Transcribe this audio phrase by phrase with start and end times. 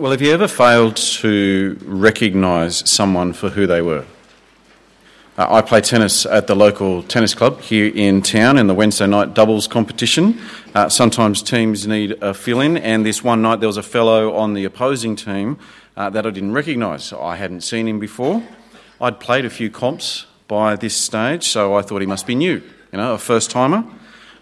[0.00, 4.06] Well, have you ever failed to recognise someone for who they were?
[5.36, 9.06] Uh, I play tennis at the local tennis club here in town in the Wednesday
[9.06, 10.40] night doubles competition.
[10.74, 14.32] Uh, sometimes teams need a fill in, and this one night there was a fellow
[14.34, 15.58] on the opposing team
[15.98, 17.12] uh, that I didn't recognise.
[17.12, 18.42] I hadn't seen him before.
[19.02, 22.62] I'd played a few comps by this stage, so I thought he must be new,
[22.90, 23.84] you know, a first timer.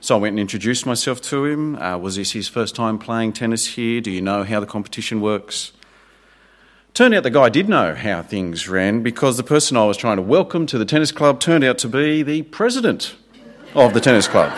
[0.01, 1.75] So I went and introduced myself to him.
[1.77, 4.01] Uh, was this his first time playing tennis here?
[4.01, 5.73] Do you know how the competition works?
[6.95, 10.17] Turned out the guy did know how things ran because the person I was trying
[10.17, 13.17] to welcome to the tennis club turned out to be the president
[13.75, 14.57] of the tennis club.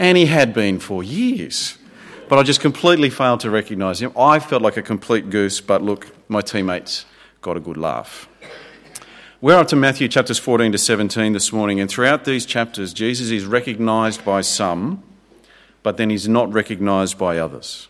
[0.00, 1.78] And he had been for years.
[2.28, 4.12] But I just completely failed to recognise him.
[4.18, 7.04] I felt like a complete goose, but look, my teammates
[7.40, 8.28] got a good laugh.
[9.42, 13.32] We're up to Matthew chapters 14 to 17 this morning, and throughout these chapters, Jesus
[13.32, 15.02] is recognised by some,
[15.82, 17.88] but then he's not recognised by others.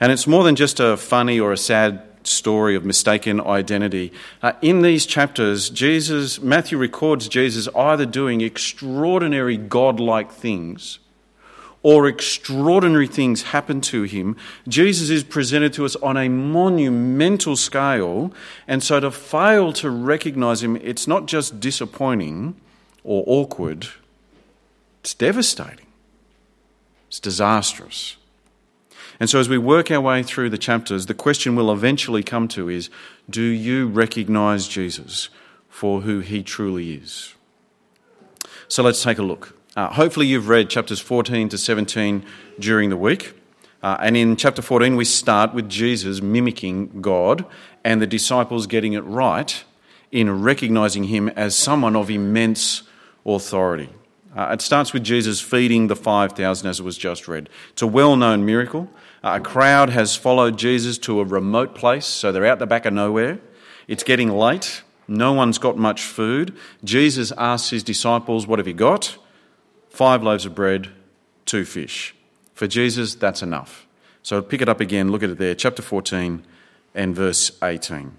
[0.00, 4.14] And it's more than just a funny or a sad story of mistaken identity.
[4.40, 11.00] Uh, in these chapters, Jesus, Matthew records Jesus either doing extraordinary godlike things
[11.82, 18.32] or extraordinary things happen to him, Jesus is presented to us on a monumental scale.
[18.66, 22.56] And so to fail to recognize him, it's not just disappointing
[23.04, 23.88] or awkward,
[25.00, 25.86] it's devastating,
[27.06, 28.16] it's disastrous.
[29.20, 32.46] And so, as we work our way through the chapters, the question we'll eventually come
[32.48, 32.88] to is
[33.28, 35.28] Do you recognize Jesus
[35.68, 37.34] for who he truly is?
[38.68, 39.57] So, let's take a look.
[39.78, 42.26] Uh, hopefully, you've read chapters 14 to 17
[42.58, 43.32] during the week.
[43.80, 47.46] Uh, and in chapter 14, we start with Jesus mimicking God
[47.84, 49.62] and the disciples getting it right
[50.10, 52.82] in recognizing him as someone of immense
[53.24, 53.88] authority.
[54.36, 57.48] Uh, it starts with Jesus feeding the 5,000, as it was just read.
[57.70, 58.90] It's a well known miracle.
[59.22, 62.84] Uh, a crowd has followed Jesus to a remote place, so they're out the back
[62.84, 63.38] of nowhere.
[63.86, 64.82] It's getting late.
[65.06, 66.56] No one's got much food.
[66.82, 69.16] Jesus asks his disciples, What have you got?
[69.90, 70.88] Five loaves of bread,
[71.44, 72.14] two fish.
[72.54, 73.86] For Jesus, that's enough.
[74.22, 76.44] So pick it up again, look at it there, chapter 14
[76.94, 78.12] and verse 18.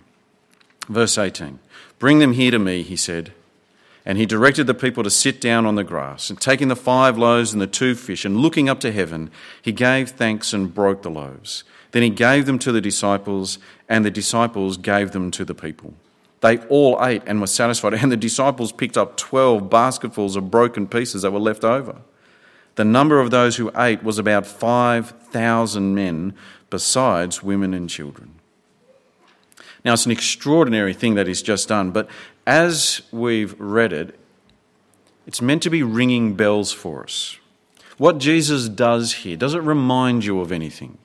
[0.87, 1.59] Verse 18
[1.99, 3.33] Bring them here to me, he said.
[4.05, 6.29] And he directed the people to sit down on the grass.
[6.29, 9.29] And taking the five loaves and the two fish, and looking up to heaven,
[9.61, 11.63] he gave thanks and broke the loaves.
[11.91, 15.93] Then he gave them to the disciples, and the disciples gave them to the people.
[16.41, 20.87] They all ate and were satisfied, and the disciples picked up 12 basketfuls of broken
[20.87, 21.97] pieces that were left over.
[22.75, 26.33] The number of those who ate was about 5,000 men,
[26.69, 28.35] besides women and children.
[29.83, 32.09] Now, it's an extraordinary thing that he's just done, but
[32.45, 34.17] as we've read it,
[35.25, 37.37] it's meant to be ringing bells for us.
[37.97, 40.97] What Jesus does here, does it remind you of anything?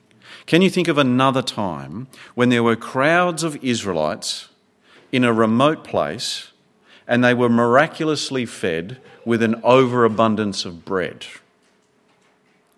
[0.45, 4.49] Can you think of another time when there were crowds of Israelites
[5.11, 6.51] in a remote place
[7.07, 11.25] and they were miraculously fed with an overabundance of bread.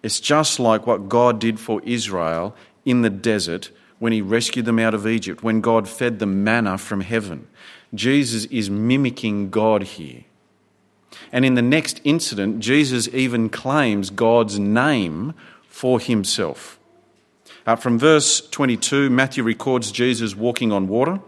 [0.03, 2.55] It's just like what God did for Israel
[2.85, 6.77] in the desert when he rescued them out of Egypt, when God fed them manna
[6.77, 7.47] from heaven.
[7.93, 10.23] Jesus is mimicking God here.
[11.31, 15.33] And in the next incident, Jesus even claims God's name
[15.67, 16.79] for himself.
[17.65, 21.19] Uh, from verse 22, Matthew records Jesus walking on water.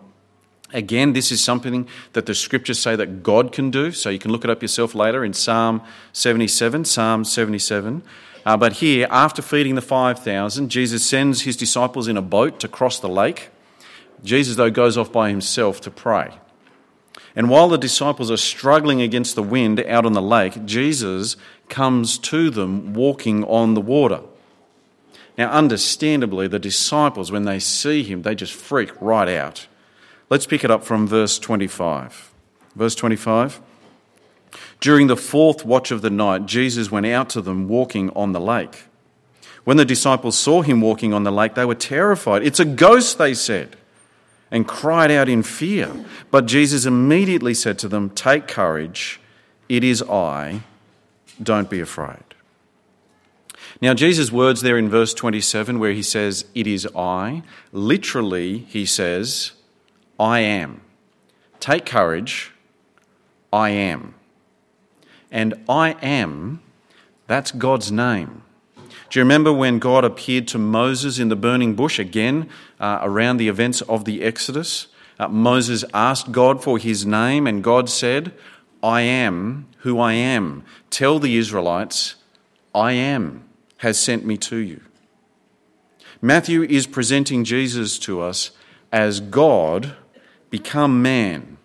[0.71, 4.31] Again, this is something that the scriptures say that God can do, so you can
[4.31, 5.81] look it up yourself later in Psalm
[6.13, 6.85] 77.
[6.85, 8.03] Psalm 77.
[8.45, 12.67] Uh, but here, after feeding the 5,000, Jesus sends his disciples in a boat to
[12.67, 13.49] cross the lake.
[14.23, 16.33] Jesus, though, goes off by himself to pray.
[17.35, 21.35] And while the disciples are struggling against the wind out on the lake, Jesus
[21.67, 24.21] comes to them walking on the water.
[25.37, 29.67] Now, understandably, the disciples, when they see him, they just freak right out.
[30.29, 32.31] Let's pick it up from verse 25.
[32.75, 33.61] Verse 25.
[34.79, 38.39] During the fourth watch of the night, Jesus went out to them walking on the
[38.39, 38.83] lake.
[39.63, 42.45] When the disciples saw him walking on the lake, they were terrified.
[42.45, 43.75] It's a ghost, they said,
[44.51, 45.93] and cried out in fear.
[46.31, 49.19] But Jesus immediately said to them, Take courage,
[49.67, 50.61] it is I,
[51.41, 52.23] don't be afraid.
[53.81, 58.85] Now, Jesus' words there in verse 27, where he says, It is I, literally, he
[58.85, 59.51] says,
[60.19, 60.81] I am.
[61.59, 62.51] Take courage,
[63.51, 64.15] I am.
[65.31, 66.61] And I am,
[67.27, 68.43] that's God's name.
[69.09, 72.49] Do you remember when God appeared to Moses in the burning bush again
[72.79, 74.87] uh, around the events of the Exodus?
[75.17, 78.33] Uh, Moses asked God for his name, and God said,
[78.83, 80.63] I am who I am.
[80.89, 82.15] Tell the Israelites,
[82.73, 83.45] I am
[83.77, 84.81] has sent me to you.
[86.21, 88.51] Matthew is presenting Jesus to us
[88.91, 89.95] as God
[90.49, 91.57] become man,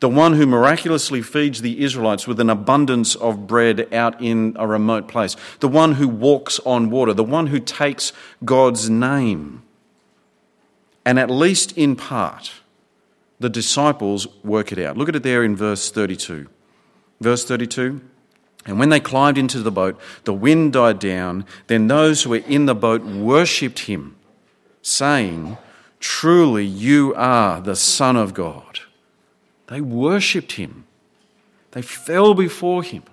[0.00, 4.66] the one who miraculously feeds the Israelites with an abundance of bread out in a
[4.66, 8.12] remote place, the one who walks on water, the one who takes
[8.44, 9.62] God's name.
[11.04, 12.52] And at least in part,
[13.40, 14.96] the disciples work it out.
[14.96, 16.48] Look at it there in verse 32.
[17.20, 18.00] Verse 32.
[18.66, 21.44] And when they climbed into the boat, the wind died down.
[21.66, 24.16] Then those who were in the boat worshipped him,
[24.80, 25.58] saying,
[26.04, 28.80] Truly, you are the Son of God.
[29.68, 30.84] They worshipped him,
[31.70, 33.04] they fell before him.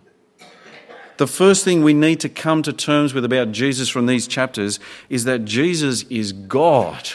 [1.15, 4.77] The first thing we need to come to terms with about Jesus from these chapters
[5.07, 7.11] is that Jesus is God,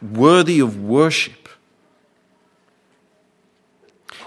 [0.00, 1.48] worthy of worship.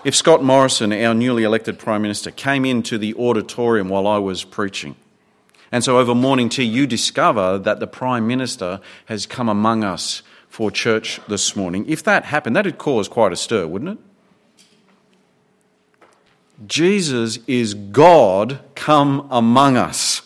[0.03, 4.44] If Scott Morrison, our newly elected Prime Minister, came into the auditorium while I was
[4.44, 4.98] preaching,
[5.71, 10.24] and so over morning tea, you discover that the Prime Minister has come among us
[10.51, 11.86] for church this morning.
[11.88, 13.98] If that happened, that'd cause quite a stir, wouldn't it?
[16.68, 20.21] Jesus is God come among us.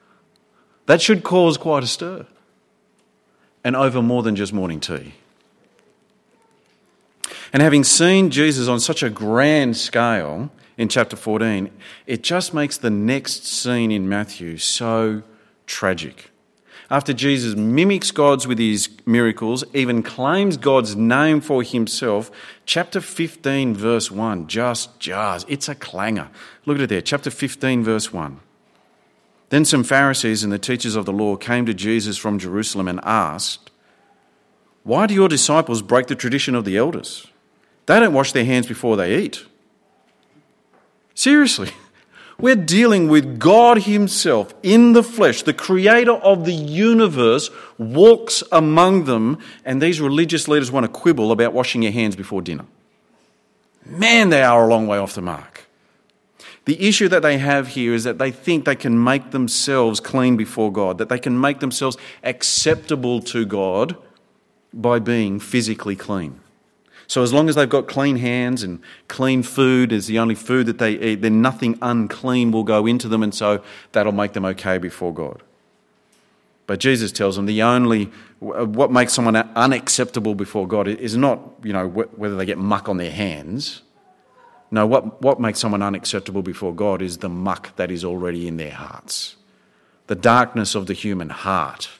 [0.86, 2.26] that should cause quite a stir.
[3.62, 5.12] And over more than just morning tea.
[7.52, 11.70] And having seen Jesus on such a grand scale in chapter 14,
[12.06, 15.22] it just makes the next scene in Matthew so
[15.66, 16.30] tragic.
[16.90, 22.30] After Jesus mimics God's with his miracles, even claims God's name for himself,
[22.66, 25.46] chapter 15, verse 1 just jars.
[25.48, 26.28] It's a clanger.
[26.66, 28.38] Look at it there, chapter 15, verse 1.
[29.48, 33.00] Then some Pharisees and the teachers of the law came to Jesus from Jerusalem and
[33.02, 33.70] asked,
[34.82, 37.26] Why do your disciples break the tradition of the elders?
[37.86, 39.44] They don't wash their hands before they eat.
[41.14, 41.70] Seriously.
[42.44, 45.44] We're dealing with God Himself in the flesh.
[45.44, 47.48] The creator of the universe
[47.78, 52.42] walks among them, and these religious leaders want to quibble about washing your hands before
[52.42, 52.66] dinner.
[53.86, 55.64] Man, they are a long way off the mark.
[56.66, 60.36] The issue that they have here is that they think they can make themselves clean
[60.36, 63.96] before God, that they can make themselves acceptable to God
[64.70, 66.40] by being physically clean.
[67.14, 70.66] So, as long as they've got clean hands and clean food is the only food
[70.66, 73.62] that they eat, then nothing unclean will go into them, and so
[73.92, 75.40] that'll make them okay before God.
[76.66, 78.06] But Jesus tells them the only,
[78.40, 82.96] what makes someone unacceptable before God is not, you know, whether they get muck on
[82.96, 83.82] their hands.
[84.72, 88.56] No, what, what makes someone unacceptable before God is the muck that is already in
[88.56, 89.36] their hearts.
[90.08, 91.90] The darkness of the human heart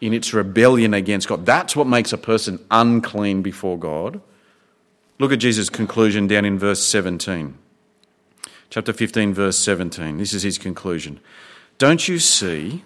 [0.00, 1.44] in its rebellion against God.
[1.44, 4.20] That's what makes a person unclean before God.
[5.18, 7.56] Look at Jesus' conclusion down in verse 17.
[8.68, 10.18] Chapter 15, verse 17.
[10.18, 11.20] This is his conclusion.
[11.78, 12.84] Don't you see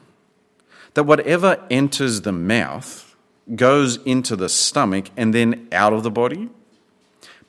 [0.95, 3.17] that whatever enters the mouth
[3.55, 6.51] goes into the stomach and then out of the body?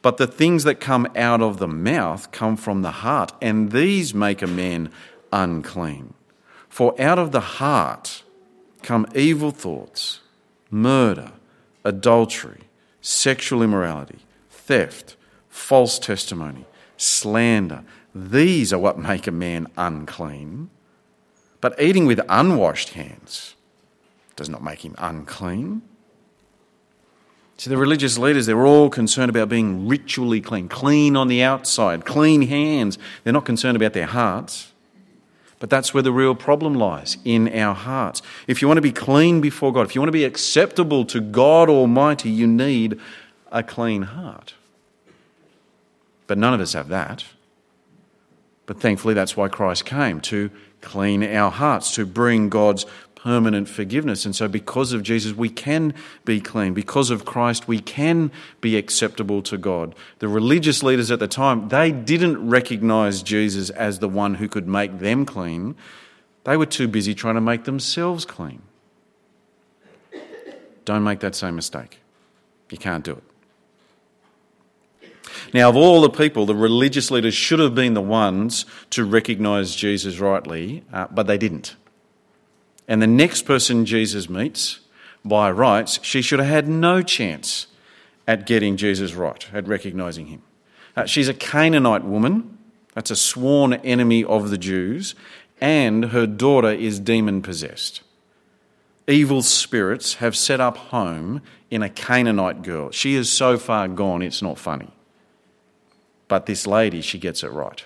[0.02, 4.16] But the things that come out of the mouth come from the heart, and these
[4.16, 4.92] make a man
[5.32, 6.16] unclean.
[6.70, 8.24] For out of the heart,
[8.82, 10.22] come evil thoughts,
[10.72, 11.34] murder,
[11.84, 12.62] adultery,
[13.02, 14.20] sexual immorality,
[14.72, 15.18] theft,
[15.50, 16.66] false testimony,
[16.96, 17.84] slander.
[18.16, 20.70] These are what make a man unclean.
[21.60, 23.56] But eating with unwashed hands
[24.38, 25.82] does not make him unclean.
[27.58, 32.06] See, the religious leaders, they're all concerned about being ritually clean, clean on the outside,
[32.06, 32.98] clean hands.
[33.26, 34.72] They're not concerned about their hearts.
[35.60, 38.22] But that's where the real problem lies in our hearts.
[38.48, 41.20] If you want to be clean before God, if you want to be acceptable to
[41.20, 43.00] God Almighty, you need
[43.52, 44.56] a clean heart.
[46.32, 47.26] But none of us have that.
[48.66, 52.86] But thankfully, that's why Christ came to clean our hearts, to bring God's
[53.16, 54.24] permanent forgiveness.
[54.24, 56.74] And so, because of Jesus, we can be clean.
[56.74, 59.94] Because of Christ, we can be acceptable to God.
[60.20, 64.70] The religious leaders at the time, they didn't recognize Jesus as the one who could
[64.70, 65.76] make them clean.
[66.46, 68.62] They were too busy trying to make themselves clean.
[70.86, 72.00] Don't make that same mistake.
[72.70, 73.24] You can't do it.
[75.54, 79.76] Now, of all the people, the religious leaders should have been the ones to recognize
[79.76, 81.76] Jesus rightly, uh, but they didn't.
[82.88, 84.80] And the next person Jesus meets,
[85.24, 87.68] by rights, she should have had no chance
[88.28, 90.42] at getting Jesus right, at recognizing him.
[90.96, 92.58] Uh, she's a Canaanite woman,
[92.94, 95.16] that's a sworn enemy of the Jews,
[95.60, 98.02] and her daughter is demon possessed.
[99.08, 102.92] Evil spirits have set up home in a Canaanite girl.
[102.92, 104.90] She is so far gone, it's not funny.
[106.32, 107.84] But this lady, she gets it right.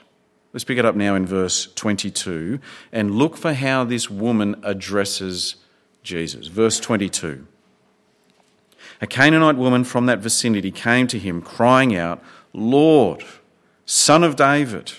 [0.53, 2.59] Let's pick it up now in verse 22
[2.91, 5.55] and look for how this woman addresses
[6.03, 6.45] Jesus.
[6.45, 7.47] Verse 22.
[9.01, 12.21] A Canaanite woman from that vicinity came to him, crying out,
[12.53, 13.23] Lord,
[13.87, 14.91] Son of David,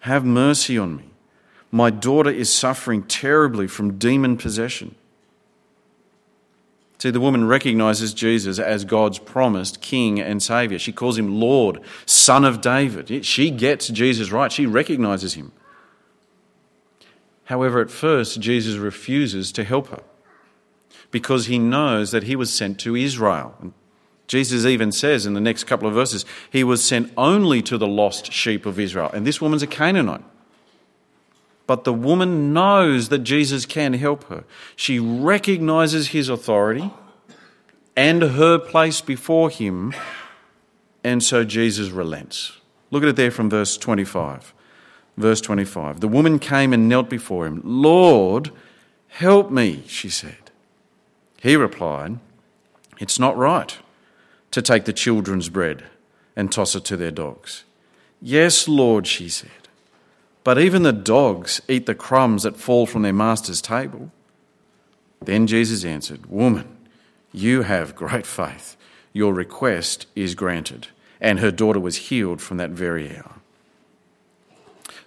[0.00, 1.10] have mercy on me.
[1.70, 4.96] My daughter is suffering terribly from demon possession.
[6.98, 10.78] See, the woman recognizes Jesus as God's promised King and Saviour.
[10.78, 13.24] She calls him Lord, Son of David.
[13.24, 14.50] She gets Jesus right.
[14.50, 15.52] She recognizes him.
[17.44, 20.02] However, at first, Jesus refuses to help her
[21.10, 23.72] because he knows that he was sent to Israel.
[24.26, 27.86] Jesus even says in the next couple of verses, he was sent only to the
[27.86, 29.10] lost sheep of Israel.
[29.12, 30.24] And this woman's a Canaanite.
[31.66, 34.44] But the woman knows that Jesus can help her.
[34.76, 36.90] She recognizes his authority
[37.96, 39.94] and her place before him,
[41.02, 42.52] and so Jesus relents.
[42.90, 44.54] Look at it there from verse 25.
[45.16, 46.00] Verse 25.
[46.00, 47.62] The woman came and knelt before him.
[47.64, 48.50] Lord,
[49.08, 50.50] help me, she said.
[51.40, 52.18] He replied,
[52.98, 53.76] It's not right
[54.50, 55.84] to take the children's bread
[56.36, 57.64] and toss it to their dogs.
[58.20, 59.65] Yes, Lord, she said.
[60.46, 64.12] But even the dogs eat the crumbs that fall from their master's table.
[65.20, 66.68] Then Jesus answered, Woman,
[67.32, 68.76] you have great faith.
[69.12, 70.86] Your request is granted.
[71.20, 73.32] And her daughter was healed from that very hour.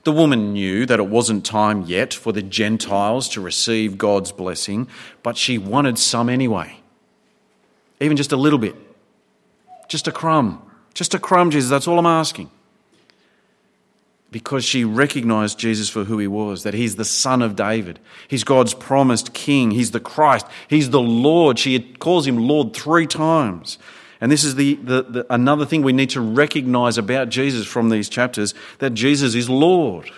[0.03, 4.89] The woman knew that it wasn't time yet for the Gentiles to receive God's blessing,
[5.23, 6.81] but she wanted some anyway.
[8.01, 8.75] Even just a little bit.
[9.87, 10.61] Just a crumb.
[10.93, 11.69] Just a crumb, Jesus.
[11.69, 12.51] That's all I'm asking
[14.31, 17.99] because she recognized Jesus for who he was, that he's the son of David.
[18.27, 19.71] He's God's promised king.
[19.71, 20.45] He's the Christ.
[20.67, 21.57] He's the Lord.
[21.57, 23.79] She calls him Lord three times.
[24.21, 27.89] And this is the, the, the, another thing we need to recognize about Jesus from
[27.89, 30.11] these chapters that Jesus is Lord.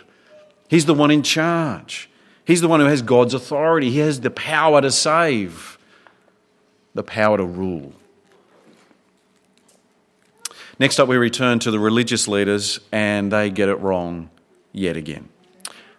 [0.68, 2.10] He's the one in charge.
[2.46, 3.91] He's the one who has God's authority.
[3.91, 5.77] He has the power to save,
[6.94, 7.94] the power to rule.
[10.81, 14.31] Next up, we return to the religious leaders, and they get it wrong
[14.71, 15.29] yet again.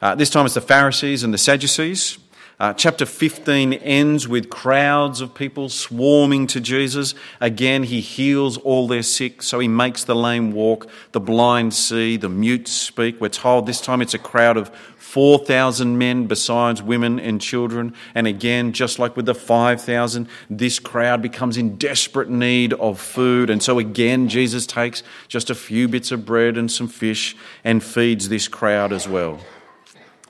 [0.00, 2.18] Uh, this time it's the Pharisees and the Sadducees.
[2.62, 7.12] Uh, chapter 15 ends with crowds of people swarming to Jesus.
[7.40, 12.16] Again, he heals all their sick, so he makes the lame walk, the blind see,
[12.16, 13.21] the mute speak.
[13.21, 17.95] We're told this time it's a crowd of 4,000 men besides women and children.
[18.14, 23.50] And again, just like with the 5,000, this crowd becomes in desperate need of food.
[23.50, 27.83] And so again, Jesus takes just a few bits of bread and some fish and
[27.83, 29.40] feeds this crowd as well.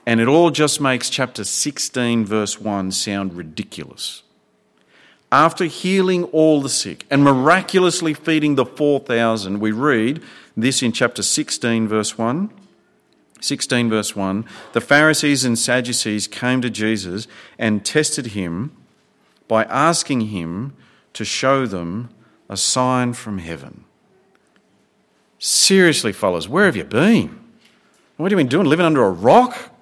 [0.05, 4.23] And it all just makes chapter 16, verse 1 sound ridiculous.
[5.31, 10.21] After healing all the sick and miraculously feeding the 4,000, we read
[10.55, 12.49] this in chapter 16, verse 1.
[13.39, 18.75] 16, verse 1 The Pharisees and Sadducees came to Jesus and tested him
[19.47, 20.73] by asking him
[21.13, 22.09] to show them
[22.49, 23.85] a sign from heaven.
[25.39, 27.39] Seriously, fellas, where have you been?
[28.17, 28.67] What have you been doing?
[28.67, 29.72] Living under a rock?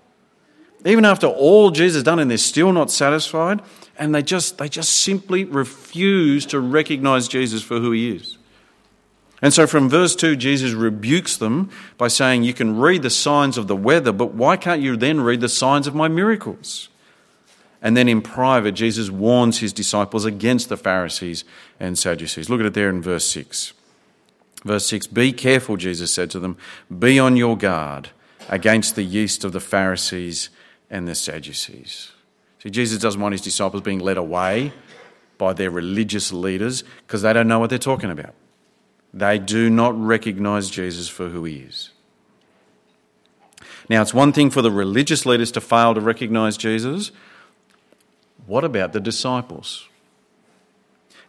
[0.86, 3.62] Even after all Jesus has done and they're still not satisfied,
[3.98, 8.38] and they just, they just simply refuse to recognize Jesus for who he is.
[9.42, 13.58] And so from verse 2, Jesus rebukes them by saying, You can read the signs
[13.58, 16.90] of the weather, but why can't you then read the signs of my miracles?
[17.82, 21.44] And then in private, Jesus warns his disciples against the Pharisees
[21.80, 22.50] and Sadducees.
[22.50, 23.74] Look at it there in verse 6.
[24.64, 26.58] Verse 6 Be careful, Jesus said to them,
[27.00, 28.10] be on your guard
[28.50, 30.50] against the yeast of the Pharisees
[30.92, 32.12] and the Sadducees.
[32.60, 34.72] See, Jesus doesn't want his disciples being led away
[35.40, 38.36] by their religious leaders because they don't know what they're talking about.
[39.12, 41.90] They do not recognize Jesus for who he is.
[43.90, 47.12] Now, it's one thing for the religious leaders to fail to recognize Jesus.
[48.46, 49.88] What about the disciples?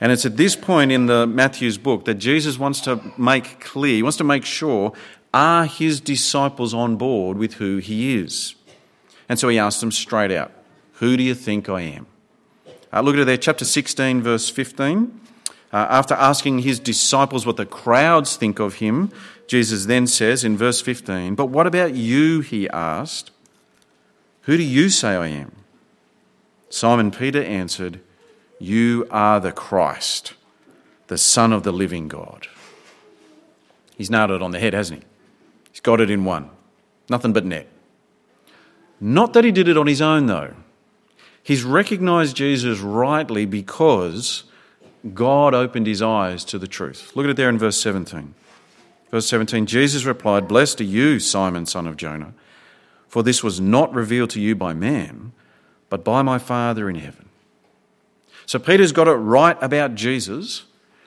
[0.00, 3.94] And it's at this point in the Matthew's book that Jesus wants to make clear,
[3.94, 4.92] he wants to make sure,
[5.32, 8.54] are his disciples on board with who he is?
[9.28, 10.52] And so he asked them straight out,
[10.94, 12.06] Who do you think I am?
[12.92, 15.20] Uh, look at it there, chapter 16, verse 15.
[15.72, 19.10] Uh, after asking his disciples what the crowds think of him,
[19.46, 22.40] Jesus then says in verse 15, But what about you?
[22.40, 23.30] He asked.
[24.42, 25.52] Who do you say I am?
[26.68, 28.00] Simon Peter answered,
[28.58, 30.34] You are the Christ,
[31.06, 32.48] the Son of the living God.
[33.96, 35.06] He's nailed it on the head, hasn't he?
[35.70, 36.50] He's got it in one.
[37.08, 37.68] Nothing but net.
[39.04, 40.54] Not that he did it on his own, though.
[41.42, 44.44] He's recognized Jesus rightly because
[45.12, 47.10] God opened his eyes to the truth.
[47.16, 48.32] Look at it there in verse 17.
[49.10, 52.32] Verse 17 Jesus replied, Blessed are you, Simon, son of Jonah,
[53.08, 55.32] for this was not revealed to you by man,
[55.90, 57.28] but by my Father in heaven.
[58.46, 60.62] So Peter's got it right about Jesus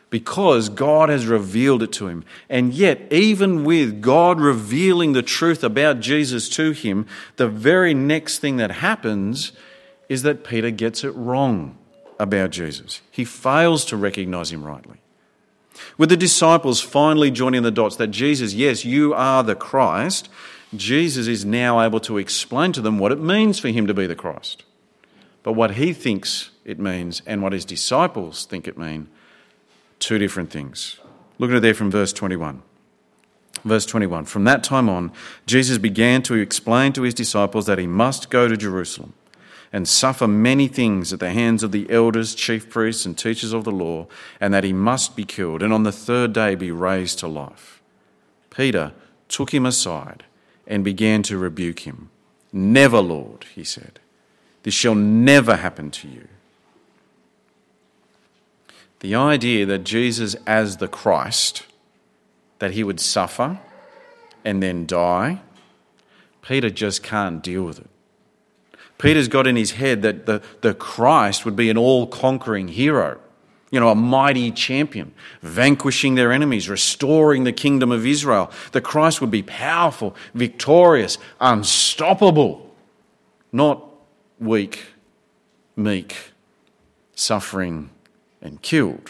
[0.09, 2.23] because God has revealed it to him.
[2.49, 7.05] And yet, even with God revealing the truth about Jesus to him,
[7.37, 9.51] the very next thing that happens
[10.07, 11.77] is that Peter gets it wrong
[12.19, 13.01] about Jesus.
[13.11, 14.97] He fails to recognize him rightly.
[15.97, 20.29] With the disciples finally joining the dots that Jesus, yes, you are the Christ,
[20.73, 24.07] Jesus is now able to explain to them what it means for him to be
[24.07, 24.63] the Christ.
[25.43, 29.09] But what he thinks it means and what his disciples think it means,
[29.99, 30.99] two different things.
[31.37, 32.61] Look at it there from verse 21.
[33.63, 35.11] Verse 21 From that time on,
[35.45, 39.13] Jesus began to explain to his disciples that he must go to Jerusalem
[39.73, 43.65] and suffer many things at the hands of the elders, chief priests, and teachers of
[43.65, 44.07] the law,
[44.39, 47.81] and that he must be killed, and on the third day be raised to life.
[48.49, 48.93] Peter
[49.27, 50.23] took him aside
[50.65, 52.09] and began to rebuke him.
[52.53, 53.99] Never, Lord, he said.
[54.63, 56.27] This shall never happen to you.
[59.05, 61.61] The idea that Jesus, as the Christ,
[62.57, 63.59] that he would suffer
[64.43, 65.41] and then die,
[66.41, 67.89] Peter just can't deal with it.
[68.97, 73.19] Peter's got in his head that the, the Christ would be an all conquering hero,
[73.69, 78.49] you know, a mighty champion, vanquishing their enemies, restoring the kingdom of Israel.
[78.71, 82.73] The Christ would be powerful, victorious, unstoppable,
[83.51, 83.87] not
[84.39, 84.83] weak,
[85.75, 86.15] meek,
[87.13, 87.91] suffering,
[88.45, 89.09] and killed.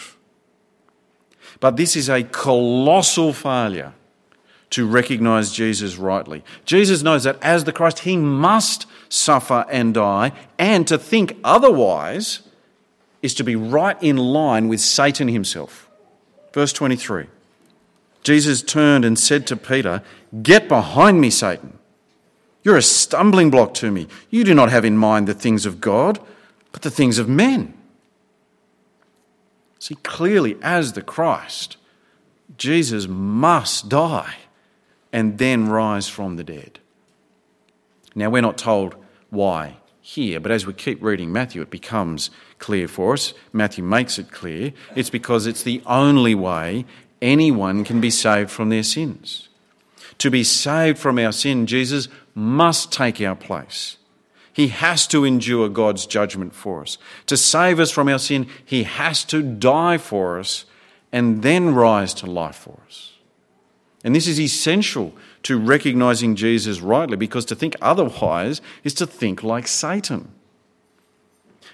[1.60, 3.94] But this is a colossal failure
[4.72, 6.44] to recognize Jesus rightly.
[6.66, 12.42] Jesus knows that as the Christ, he must suffer and die, and to think otherwise
[13.22, 15.90] is to be right in line with Satan himself.
[16.54, 17.28] Verse 23
[18.24, 20.02] Jesus turned and said to Peter,
[20.42, 21.78] Get behind me, Satan.
[22.64, 24.08] You're a stumbling block to me.
[24.32, 26.20] You do not have in mind the things of God,
[26.72, 27.75] but the things of men.
[29.86, 31.78] See, clearly, as the Christ,
[32.58, 34.34] Jesus must die
[35.14, 36.80] and then rise from the dead.
[38.16, 38.96] Now, we're not told
[39.30, 43.36] why here, but as we keep reading Matthew, it becomes clear for us.
[43.54, 44.74] Matthew makes it clear.
[44.96, 46.86] It's because it's the only way
[47.22, 49.50] anyone can be saved from their sins.
[50.18, 53.98] To be saved from our sin, Jesus must take our place.
[54.56, 56.98] He has to endure God's judgment for us.
[57.26, 60.64] To save us from our sin, He has to die for us
[61.12, 63.12] and then rise to life for us.
[64.06, 65.14] And this is essential
[65.44, 70.32] to recognizing Jesus rightly because to think otherwise is to think like Satan.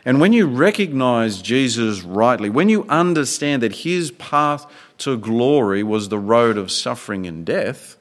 [0.04, 4.65] And when you recognize Jesus rightly, when you understand that his path
[4.98, 7.98] to glory was the road of suffering and death,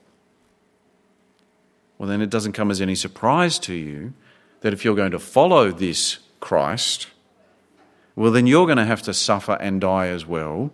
[1.99, 4.15] well, then it doesn't come as any surprise to you
[4.61, 7.09] that if you're going to follow this Christ,
[8.17, 10.71] well, then you're going to have to suffer and die as well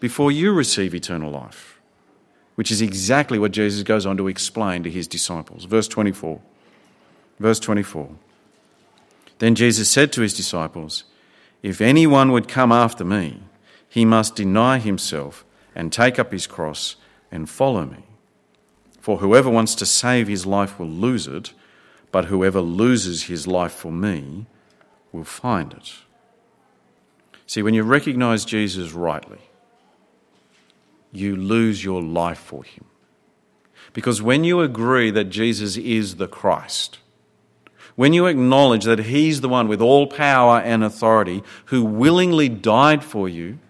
[0.00, 1.80] before you receive eternal life,
[2.54, 5.64] which is exactly what Jesus goes on to explain to his disciples.
[5.64, 6.40] Verse 24.
[7.38, 8.10] Verse 24.
[9.38, 11.04] Then Jesus said to his disciples,
[11.62, 13.42] If anyone would come after me,
[13.88, 16.96] he must deny himself and take up his cross
[17.30, 18.04] and follow me.
[19.00, 21.52] For whoever wants to save his life will lose it,
[22.18, 24.44] but whoever loses his life for me
[25.12, 25.92] will find it.
[27.46, 29.38] See, when you recognize Jesus rightly,
[31.12, 32.86] you lose your life for him.
[33.92, 36.98] Because when you agree that Jesus is the Christ,
[37.94, 43.04] when you acknowledge that he's the one with all power and authority who willingly died
[43.04, 43.60] for you,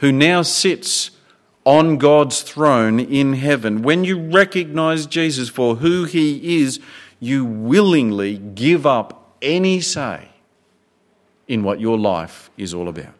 [0.00, 1.10] who now sits
[1.64, 6.80] on God's throne in heaven, when you recognize Jesus for who he is,
[7.20, 10.28] you willingly give up any say
[11.48, 13.14] in what your life is all about.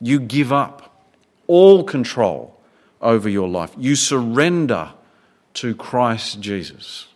[0.00, 1.04] You give up
[1.46, 2.58] all control
[3.00, 3.72] over your life.
[3.76, 4.92] You surrender
[5.54, 7.08] to Christ Jesus.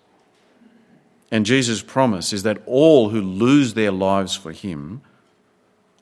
[1.30, 5.00] And Jesus' promise is that all who lose their lives for Him,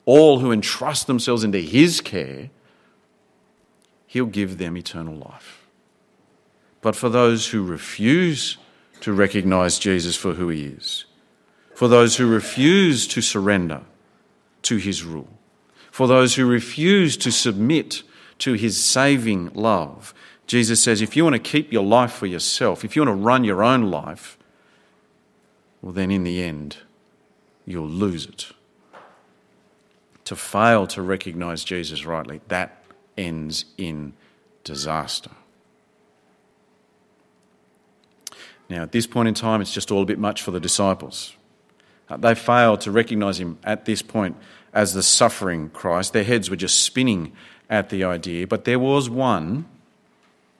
[0.05, 2.49] all who entrust themselves into His care,
[4.07, 5.65] He'll give them eternal life.
[6.81, 8.57] But for those who refuse
[9.01, 11.05] to recognize Jesus for who he is,
[11.75, 13.81] for those who refuse to surrender
[14.63, 15.29] to his rule,
[15.91, 18.03] for those who refuse to submit
[18.39, 20.13] to his saving love,
[20.47, 23.23] Jesus says, if you want to keep your life for yourself, if you want to
[23.23, 24.37] run your own life,
[25.81, 26.77] well, then in the end,
[27.65, 28.51] you'll lose it.
[30.25, 32.83] To fail to recognize Jesus rightly, that
[33.17, 34.13] ends in
[34.63, 35.31] disaster.
[38.71, 41.35] Now, at this point in time, it's just all a bit much for the disciples.
[42.07, 44.37] Uh, they failed to recognize him at this point
[44.73, 46.13] as the suffering Christ.
[46.13, 47.33] Their heads were just spinning
[47.69, 48.47] at the idea.
[48.47, 49.65] But there was one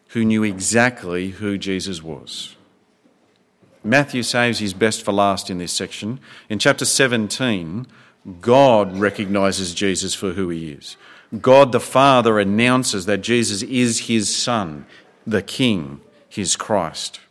[0.10, 2.58] who knew exactly who Jesus was.
[3.82, 6.20] Matthew saves his best for last in this section.
[6.50, 7.88] In chapter 17,
[8.42, 10.98] God recognizes Jesus for who he is.
[11.40, 14.86] God the Father announces that Jesus is his Son,
[15.26, 17.22] the King, his Christ.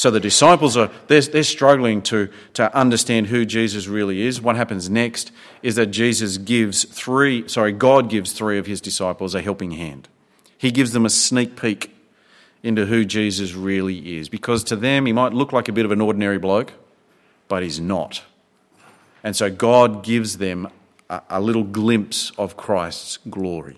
[0.00, 4.40] So the disciples are they're, they're struggling to, to understand who Jesus really is.
[4.40, 5.30] What happens next
[5.62, 10.08] is that Jesus gives three, sorry, God gives three of his disciples a helping hand.
[10.56, 11.94] He gives them a sneak peek
[12.62, 14.30] into who Jesus really is.
[14.30, 16.72] Because to them, he might look like a bit of an ordinary bloke,
[17.46, 18.22] but he's not.
[19.22, 20.68] And so God gives them
[21.10, 23.76] a, a little glimpse of Christ's glory.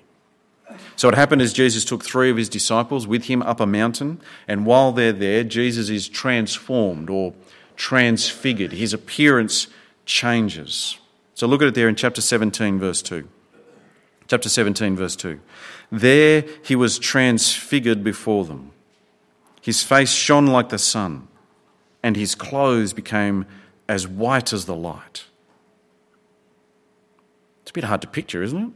[0.97, 4.21] So it happened as Jesus took three of his disciples with him up a mountain,
[4.47, 7.35] and while they're there, Jesus is transformed or
[7.77, 8.73] transfigured.
[8.73, 9.69] His appearance
[10.07, 10.99] changes.
[11.35, 13.29] So look at it there in chapter 17, verse 2.
[14.29, 15.41] Chapter 17, verse 2.
[15.91, 18.71] There he was transfigured before them.
[19.61, 21.29] His face shone like the sun,
[22.03, 23.47] and his clothes became
[23.89, 25.25] as white as the light.
[27.63, 28.71] It's a bit hard to picture, isn't it?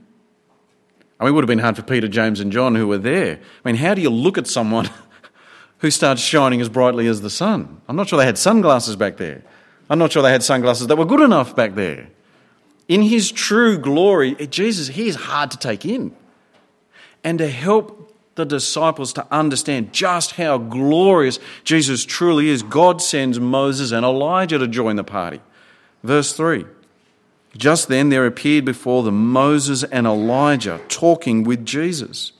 [1.19, 3.41] I mean, it would have been hard for Peter, James, and John who were there.
[3.65, 4.91] I mean, how do you look at someone
[5.79, 7.81] who starts shining as brightly as the sun?
[7.89, 9.43] I'm not sure they had sunglasses back there.
[9.89, 12.09] I'm not sure they had sunglasses that were good enough back there.
[12.89, 16.15] In his true glory, eh, Jesus, he is hard to take in.
[17.25, 23.41] And to help the disciples to understand just how glorious Jesus truly is, God sends
[23.41, 25.41] Moses and Elijah to join the party.
[26.05, 26.67] Verse 3
[27.57, 32.33] just then there appeared before them Moses and Elijah talking with Jesus.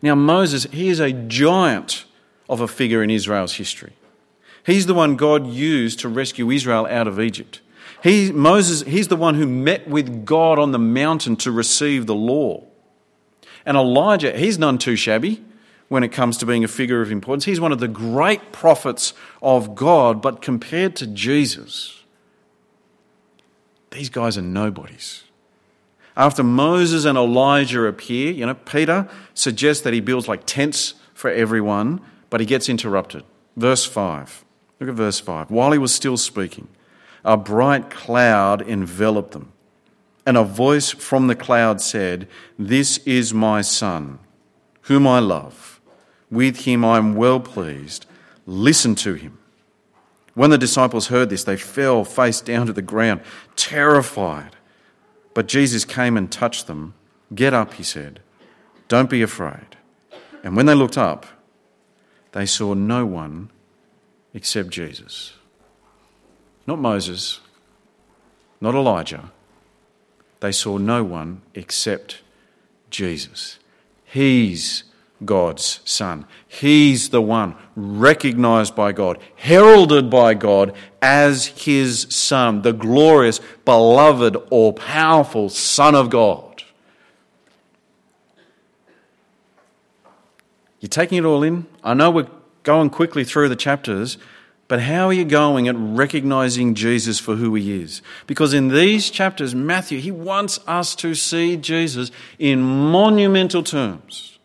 [0.00, 2.04] Now, Moses, he is a giant
[2.48, 3.92] of a figure in Israel's history.
[4.64, 7.60] He's the one God used to rescue Israel out of Egypt.
[8.02, 12.14] He, Moses, he's the one who met with God on the mountain to receive the
[12.14, 12.64] law.
[13.66, 15.42] And Elijah, he's none too shabby
[15.88, 17.44] when it comes to being a figure of importance.
[17.44, 21.97] He's one of the great prophets of God, but compared to Jesus,
[23.90, 25.24] these guys are nobodies.
[26.16, 31.30] After Moses and Elijah appear, you know, Peter suggests that he builds like tents for
[31.30, 33.22] everyone, but he gets interrupted.
[33.56, 34.44] Verse 5.
[34.80, 35.50] Look at verse 5.
[35.50, 36.68] While he was still speaking,
[37.24, 39.52] a bright cloud enveloped them,
[40.26, 44.18] and a voice from the cloud said, This is my Son,
[44.82, 45.80] whom I love.
[46.30, 48.06] With him I am well pleased.
[48.46, 49.37] Listen to him.
[50.38, 53.22] When the disciples heard this, they fell face down to the ground,
[53.56, 54.54] terrified.
[55.34, 56.94] But Jesus came and touched them.
[57.34, 58.20] Get up, he said.
[58.86, 59.76] Don't be afraid.
[60.44, 61.26] And when they looked up,
[62.30, 63.50] they saw no one
[64.32, 65.32] except Jesus.
[66.68, 67.40] Not Moses,
[68.60, 69.32] not Elijah.
[70.38, 72.22] They saw no one except
[72.90, 73.58] Jesus.
[74.04, 74.84] He's
[75.24, 76.26] God's Son.
[76.46, 84.36] He's the one recognized by God, heralded by God as His Son, the glorious, beloved,
[84.50, 86.62] all powerful Son of God.
[90.80, 91.66] You're taking it all in?
[91.82, 92.28] I know we're
[92.62, 94.18] going quickly through the chapters,
[94.68, 98.02] but how are you going at recognizing Jesus for who he is?
[98.26, 104.37] Because in these chapters, Matthew, he wants us to see Jesus in monumental terms.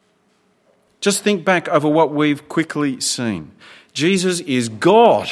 [1.04, 3.52] Just think back over what we've quickly seen.
[3.92, 5.30] Jesus is God.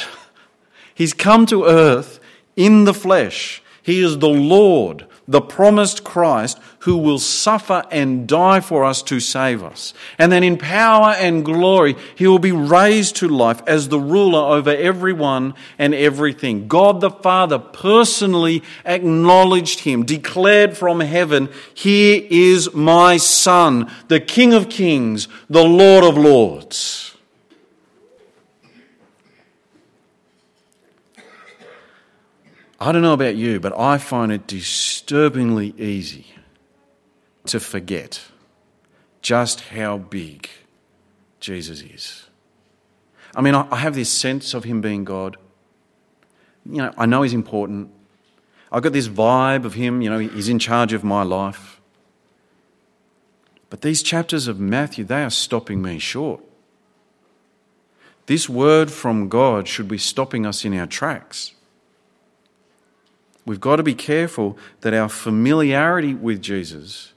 [0.94, 2.20] He's come to earth
[2.56, 3.62] in the flesh.
[3.82, 9.20] He is the Lord, the promised Christ who will suffer and die for us to
[9.20, 9.94] save us.
[10.18, 14.56] And then in power and glory, he will be raised to life as the ruler
[14.56, 16.66] over everyone and everything.
[16.66, 24.52] God the Father personally acknowledged him, declared from heaven, Here is my Son, the King
[24.52, 27.11] of Kings, the Lord of Lords.
[32.82, 36.26] I don't know about you, but I find it disturbingly easy
[37.46, 38.20] to forget
[39.20, 40.50] just how big
[41.38, 42.26] Jesus is.
[43.36, 45.36] I mean, I have this sense of him being God.
[46.66, 47.88] You know, I know he's important.
[48.72, 51.80] I've got this vibe of him, you know, he's in charge of my life.
[53.70, 56.40] But these chapters of Matthew, they are stopping me short.
[58.26, 61.52] This word from God should be stopping us in our tracks.
[63.44, 67.12] We've got to be careful that our familiarity with Jesus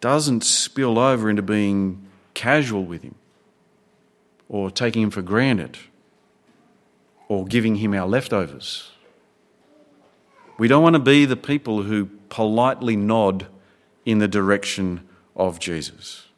[0.00, 3.14] doesn't spill over into being casual with him
[4.48, 5.78] or taking him for granted
[7.28, 8.90] or giving him our leftovers.
[10.58, 13.46] We don't want to be the people who politely nod
[14.04, 16.28] in the direction of Jesus.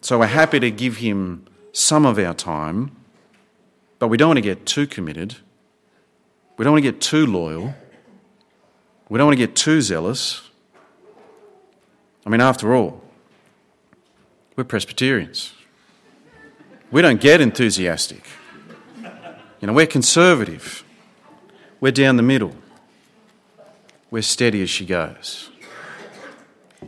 [0.00, 2.96] So we're happy to give him some of our time,
[3.98, 5.36] but we don't want to get too committed.
[6.58, 7.72] We don't want to get too loyal.
[9.08, 10.42] We don't want to get too zealous.
[12.26, 13.00] I mean, after all,
[14.56, 15.52] we're Presbyterians.
[16.90, 18.24] We don't get enthusiastic.
[19.60, 20.84] You know, we're conservative.
[21.80, 22.54] We're down the middle.
[24.10, 25.50] We're steady as she goes.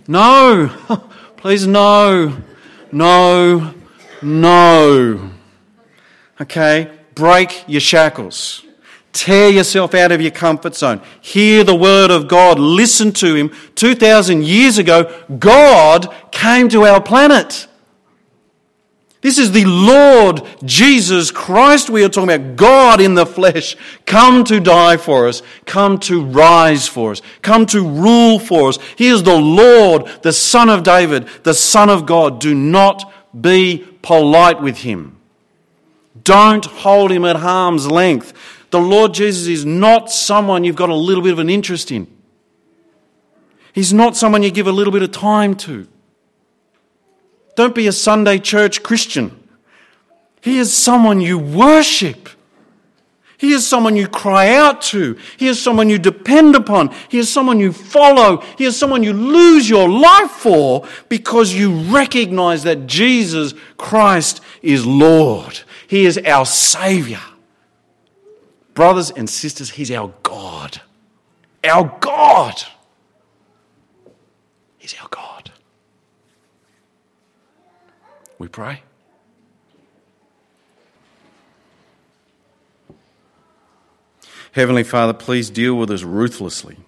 [0.08, 0.68] No!
[1.36, 2.36] Please, no!
[2.90, 3.72] No!
[4.20, 5.30] No!
[6.40, 6.90] Okay?
[7.14, 8.64] Break your shackles.
[9.12, 11.00] Tear yourself out of your comfort zone.
[11.20, 12.58] Hear the word of God.
[12.58, 13.50] Listen to Him.
[13.74, 17.66] 2,000 years ago, God came to our planet.
[19.22, 22.56] This is the Lord Jesus Christ we are talking about.
[22.56, 27.66] God in the flesh, come to die for us, come to rise for us, come
[27.66, 28.78] to rule for us.
[28.96, 32.40] He is the Lord, the Son of David, the Son of God.
[32.40, 35.18] Do not be polite with him.
[36.24, 38.32] Don't hold him at arm's length.
[38.70, 42.06] The Lord Jesus is not someone you've got a little bit of an interest in.
[43.72, 45.86] He's not someone you give a little bit of time to.
[47.56, 49.36] Don't be a Sunday church Christian.
[50.40, 52.28] He is someone you worship.
[53.36, 55.16] He is someone you cry out to.
[55.38, 56.94] He is someone you depend upon.
[57.08, 58.42] He is someone you follow.
[58.58, 64.84] He is someone you lose your life for because you recognize that Jesus Christ is
[64.84, 65.60] Lord.
[65.88, 67.20] He is our Savior.
[68.74, 70.80] Brothers and sisters, He's our God.
[71.64, 72.62] Our God.
[74.78, 75.50] He's our God.
[78.38, 78.82] We pray.
[84.52, 86.78] Heavenly Father, please deal with us ruthlessly.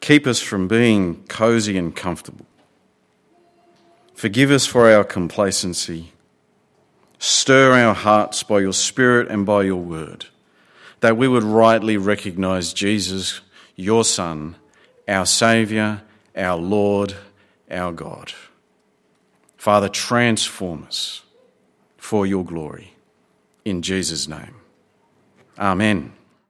[0.00, 2.46] Keep us from being cozy and comfortable.
[4.14, 6.12] Forgive us for our complacency.
[7.18, 10.26] Stir our hearts by your Spirit and by your word,
[11.00, 13.40] that we would rightly recognize Jesus,
[13.74, 14.56] your Son,
[15.08, 16.02] our Saviour,
[16.36, 17.14] our Lord,
[17.70, 18.32] our God.
[19.56, 21.22] Father, transform us
[21.96, 22.94] for your glory.
[23.64, 24.54] In Jesus' name.
[25.58, 26.15] Amen.